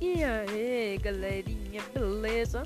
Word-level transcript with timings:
E 0.00 0.22
aí, 0.22 0.96
galerinha, 1.02 1.82
beleza? 1.92 2.62